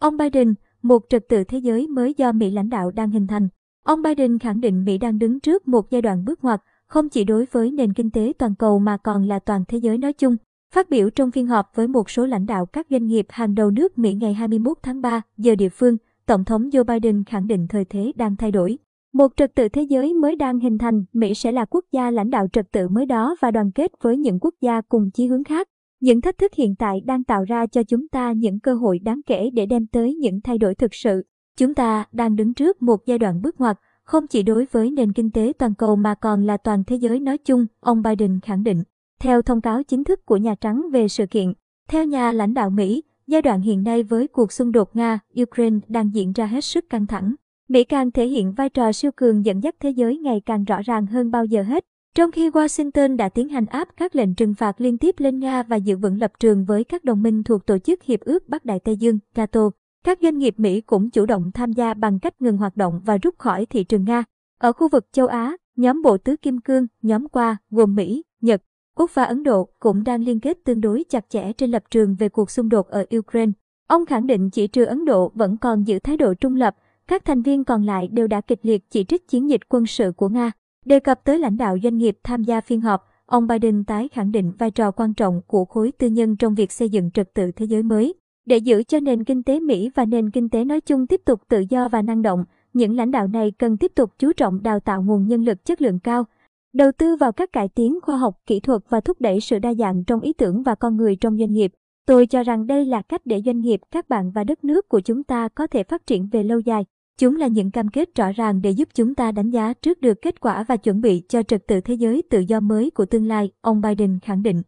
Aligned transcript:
Ông 0.00 0.16
Biden, 0.16 0.54
một 0.82 1.02
trật 1.08 1.28
tự 1.28 1.44
thế 1.44 1.58
giới 1.58 1.88
mới 1.88 2.14
do 2.16 2.32
Mỹ 2.32 2.50
lãnh 2.50 2.68
đạo 2.68 2.90
đang 2.90 3.10
hình 3.10 3.26
thành. 3.26 3.48
Ông 3.84 4.02
Biden 4.02 4.38
khẳng 4.38 4.60
định 4.60 4.84
Mỹ 4.84 4.98
đang 4.98 5.18
đứng 5.18 5.40
trước 5.40 5.68
một 5.68 5.90
giai 5.90 6.02
đoạn 6.02 6.24
bước 6.24 6.44
ngoặt, 6.44 6.62
không 6.86 7.08
chỉ 7.08 7.24
đối 7.24 7.46
với 7.52 7.70
nền 7.70 7.92
kinh 7.92 8.10
tế 8.10 8.32
toàn 8.38 8.54
cầu 8.54 8.78
mà 8.78 8.96
còn 8.96 9.28
là 9.28 9.38
toàn 9.38 9.64
thế 9.68 9.78
giới 9.78 9.98
nói 9.98 10.12
chung. 10.12 10.36
Phát 10.74 10.90
biểu 10.90 11.10
trong 11.10 11.30
phiên 11.30 11.46
họp 11.46 11.70
với 11.74 11.88
một 11.88 12.10
số 12.10 12.26
lãnh 12.26 12.46
đạo 12.46 12.66
các 12.66 12.86
doanh 12.90 13.06
nghiệp 13.06 13.26
hàng 13.28 13.54
đầu 13.54 13.70
nước 13.70 13.98
Mỹ 13.98 14.14
ngày 14.14 14.34
21 14.34 14.78
tháng 14.82 15.00
3 15.00 15.22
giờ 15.36 15.54
địa 15.54 15.68
phương, 15.68 15.96
Tổng 16.26 16.44
thống 16.44 16.68
Joe 16.68 16.84
Biden 16.84 17.24
khẳng 17.24 17.46
định 17.46 17.66
thời 17.68 17.84
thế 17.84 18.12
đang 18.16 18.36
thay 18.36 18.50
đổi. 18.50 18.78
Một 19.12 19.32
trật 19.36 19.54
tự 19.54 19.68
thế 19.68 19.82
giới 19.82 20.14
mới 20.14 20.36
đang 20.36 20.60
hình 20.60 20.78
thành, 20.78 21.04
Mỹ 21.12 21.34
sẽ 21.34 21.52
là 21.52 21.64
quốc 21.64 21.84
gia 21.92 22.10
lãnh 22.10 22.30
đạo 22.30 22.46
trật 22.52 22.72
tự 22.72 22.88
mới 22.88 23.06
đó 23.06 23.36
và 23.40 23.50
đoàn 23.50 23.70
kết 23.72 23.92
với 24.02 24.16
những 24.16 24.38
quốc 24.40 24.54
gia 24.60 24.80
cùng 24.80 25.10
chí 25.10 25.26
hướng 25.26 25.44
khác. 25.44 25.68
Những 26.00 26.20
thách 26.20 26.38
thức 26.38 26.54
hiện 26.54 26.74
tại 26.74 27.00
đang 27.00 27.24
tạo 27.24 27.44
ra 27.44 27.66
cho 27.66 27.82
chúng 27.82 28.08
ta 28.08 28.32
những 28.32 28.60
cơ 28.60 28.74
hội 28.74 28.98
đáng 28.98 29.20
kể 29.26 29.50
để 29.50 29.66
đem 29.66 29.86
tới 29.86 30.14
những 30.14 30.40
thay 30.40 30.58
đổi 30.58 30.74
thực 30.74 30.94
sự. 30.94 31.22
Chúng 31.56 31.74
ta 31.74 32.04
đang 32.12 32.36
đứng 32.36 32.54
trước 32.54 32.82
một 32.82 33.06
giai 33.06 33.18
đoạn 33.18 33.42
bước 33.42 33.60
ngoặt, 33.60 33.78
không 34.04 34.26
chỉ 34.26 34.42
đối 34.42 34.66
với 34.70 34.90
nền 34.90 35.12
kinh 35.12 35.30
tế 35.30 35.52
toàn 35.58 35.74
cầu 35.74 35.96
mà 35.96 36.14
còn 36.14 36.46
là 36.46 36.56
toàn 36.56 36.84
thế 36.84 36.96
giới 36.96 37.20
nói 37.20 37.38
chung, 37.38 37.66
ông 37.80 38.02
Biden 38.02 38.40
khẳng 38.40 38.62
định. 38.62 38.82
Theo 39.20 39.42
thông 39.42 39.60
cáo 39.60 39.82
chính 39.82 40.04
thức 40.04 40.26
của 40.26 40.36
Nhà 40.36 40.54
Trắng 40.54 40.82
về 40.92 41.08
sự 41.08 41.26
kiện, 41.26 41.52
theo 41.88 42.04
nhà 42.04 42.32
lãnh 42.32 42.54
đạo 42.54 42.70
Mỹ, 42.70 43.02
giai 43.26 43.42
đoạn 43.42 43.60
hiện 43.60 43.82
nay 43.82 44.02
với 44.02 44.28
cuộc 44.28 44.52
xung 44.52 44.72
đột 44.72 44.96
Nga-Ukraine 44.96 45.80
đang 45.88 46.14
diễn 46.14 46.32
ra 46.32 46.46
hết 46.46 46.64
sức 46.64 46.84
căng 46.90 47.06
thẳng. 47.06 47.34
Mỹ 47.68 47.84
càng 47.84 48.10
thể 48.10 48.26
hiện 48.26 48.52
vai 48.52 48.68
trò 48.68 48.92
siêu 48.92 49.10
cường 49.16 49.44
dẫn 49.44 49.62
dắt 49.62 49.74
thế 49.80 49.90
giới 49.90 50.18
ngày 50.18 50.40
càng 50.46 50.64
rõ 50.64 50.80
ràng 50.84 51.06
hơn 51.06 51.30
bao 51.30 51.44
giờ 51.44 51.62
hết. 51.62 51.84
Trong 52.14 52.32
khi 52.32 52.50
Washington 52.50 53.16
đã 53.16 53.28
tiến 53.28 53.48
hành 53.48 53.66
áp 53.66 53.88
các 53.96 54.16
lệnh 54.16 54.34
trừng 54.34 54.54
phạt 54.54 54.80
liên 54.80 54.98
tiếp 54.98 55.14
lên 55.18 55.38
Nga 55.38 55.62
và 55.62 55.76
giữ 55.76 55.96
vững 55.96 56.18
lập 56.20 56.32
trường 56.40 56.64
với 56.64 56.84
các 56.84 57.04
đồng 57.04 57.22
minh 57.22 57.42
thuộc 57.42 57.66
Tổ 57.66 57.78
chức 57.78 58.02
Hiệp 58.02 58.20
ước 58.20 58.48
Bắc 58.48 58.64
Đại 58.64 58.78
Tây 58.78 58.96
Dương, 58.96 59.18
NATO, 59.36 59.70
các 60.04 60.18
doanh 60.22 60.38
nghiệp 60.38 60.54
Mỹ 60.56 60.80
cũng 60.80 61.10
chủ 61.10 61.26
động 61.26 61.50
tham 61.54 61.72
gia 61.72 61.94
bằng 61.94 62.18
cách 62.18 62.42
ngừng 62.42 62.56
hoạt 62.56 62.76
động 62.76 63.00
và 63.04 63.18
rút 63.22 63.38
khỏi 63.38 63.66
thị 63.66 63.84
trường 63.84 64.04
Nga. 64.04 64.24
Ở 64.58 64.72
khu 64.72 64.88
vực 64.88 65.06
châu 65.12 65.26
Á, 65.26 65.56
nhóm 65.76 66.02
Bộ 66.02 66.18
Tứ 66.18 66.36
Kim 66.36 66.60
Cương, 66.60 66.86
nhóm 67.02 67.28
qua, 67.28 67.56
gồm 67.70 67.94
Mỹ, 67.94 68.22
Nhật, 68.40 68.62
Úc 68.94 69.14
và 69.14 69.24
Ấn 69.24 69.42
Độ 69.42 69.68
cũng 69.78 70.04
đang 70.04 70.22
liên 70.22 70.40
kết 70.40 70.58
tương 70.64 70.80
đối 70.80 71.04
chặt 71.08 71.24
chẽ 71.28 71.52
trên 71.52 71.70
lập 71.70 71.82
trường 71.90 72.16
về 72.18 72.28
cuộc 72.28 72.50
xung 72.50 72.68
đột 72.68 72.88
ở 72.88 73.06
Ukraine. 73.18 73.52
Ông 73.88 74.06
khẳng 74.06 74.26
định 74.26 74.50
chỉ 74.50 74.66
trừ 74.66 74.84
Ấn 74.84 75.04
Độ 75.04 75.32
vẫn 75.34 75.56
còn 75.56 75.84
giữ 75.84 75.98
thái 75.98 76.16
độ 76.16 76.34
trung 76.34 76.56
lập, 76.56 76.76
các 77.08 77.24
thành 77.24 77.42
viên 77.42 77.64
còn 77.64 77.82
lại 77.82 78.08
đều 78.12 78.26
đã 78.26 78.40
kịch 78.40 78.60
liệt 78.62 78.90
chỉ 78.90 79.04
trích 79.04 79.28
chiến 79.28 79.50
dịch 79.50 79.60
quân 79.68 79.86
sự 79.86 80.12
của 80.16 80.28
Nga. 80.28 80.52
Đề 80.84 81.00
cập 81.00 81.24
tới 81.24 81.38
lãnh 81.38 81.56
đạo 81.56 81.76
doanh 81.82 81.96
nghiệp 81.96 82.18
tham 82.22 82.42
gia 82.42 82.60
phiên 82.60 82.80
họp, 82.80 83.08
ông 83.26 83.46
Biden 83.46 83.84
tái 83.84 84.08
khẳng 84.08 84.32
định 84.32 84.52
vai 84.58 84.70
trò 84.70 84.90
quan 84.90 85.14
trọng 85.14 85.40
của 85.46 85.64
khối 85.64 85.92
tư 85.98 86.06
nhân 86.06 86.36
trong 86.36 86.54
việc 86.54 86.72
xây 86.72 86.88
dựng 86.88 87.10
trật 87.10 87.34
tự 87.34 87.50
thế 87.56 87.66
giới 87.66 87.82
mới. 87.82 88.14
Để 88.46 88.56
giữ 88.56 88.82
cho 88.82 89.00
nền 89.00 89.24
kinh 89.24 89.42
tế 89.42 89.60
Mỹ 89.60 89.90
và 89.94 90.04
nền 90.04 90.30
kinh 90.30 90.48
tế 90.48 90.64
nói 90.64 90.80
chung 90.80 91.06
tiếp 91.06 91.20
tục 91.24 91.40
tự 91.48 91.64
do 91.70 91.88
và 91.88 92.02
năng 92.02 92.22
động, 92.22 92.44
những 92.72 92.96
lãnh 92.96 93.10
đạo 93.10 93.26
này 93.28 93.52
cần 93.58 93.76
tiếp 93.76 93.92
tục 93.94 94.10
chú 94.18 94.32
trọng 94.32 94.62
đào 94.62 94.80
tạo 94.80 95.02
nguồn 95.02 95.26
nhân 95.26 95.44
lực 95.44 95.64
chất 95.64 95.82
lượng 95.82 95.98
cao, 95.98 96.24
đầu 96.72 96.92
tư 96.92 97.16
vào 97.16 97.32
các 97.32 97.52
cải 97.52 97.68
tiến 97.68 97.98
khoa 98.02 98.16
học, 98.16 98.38
kỹ 98.46 98.60
thuật 98.60 98.82
và 98.88 99.00
thúc 99.00 99.20
đẩy 99.20 99.40
sự 99.40 99.58
đa 99.58 99.74
dạng 99.74 100.04
trong 100.04 100.20
ý 100.20 100.32
tưởng 100.32 100.62
và 100.62 100.74
con 100.74 100.96
người 100.96 101.16
trong 101.16 101.38
doanh 101.38 101.52
nghiệp. 101.52 101.72
Tôi 102.06 102.26
cho 102.26 102.42
rằng 102.42 102.66
đây 102.66 102.84
là 102.84 103.02
cách 103.02 103.20
để 103.24 103.42
doanh 103.46 103.60
nghiệp, 103.60 103.80
các 103.90 104.08
bạn 104.08 104.30
và 104.30 104.44
đất 104.44 104.64
nước 104.64 104.88
của 104.88 105.00
chúng 105.00 105.24
ta 105.24 105.48
có 105.48 105.66
thể 105.66 105.82
phát 105.82 106.06
triển 106.06 106.28
về 106.32 106.42
lâu 106.42 106.60
dài. 106.60 106.84
Chúng 107.20 107.36
là 107.36 107.46
những 107.46 107.70
cam 107.70 107.88
kết 107.88 108.14
rõ 108.14 108.32
ràng 108.32 108.62
để 108.62 108.70
giúp 108.70 108.88
chúng 108.94 109.14
ta 109.14 109.32
đánh 109.32 109.50
giá 109.50 109.72
trước 109.72 110.00
được 110.00 110.22
kết 110.22 110.40
quả 110.40 110.64
và 110.68 110.76
chuẩn 110.76 111.00
bị 111.00 111.22
cho 111.28 111.42
trật 111.42 111.66
tự 111.66 111.80
thế 111.80 111.94
giới 111.94 112.22
tự 112.30 112.40
do 112.40 112.60
mới 112.60 112.90
của 112.90 113.06
tương 113.06 113.26
lai, 113.26 113.50
ông 113.60 113.80
Biden 113.80 114.18
khẳng 114.22 114.42
định. 114.42 114.62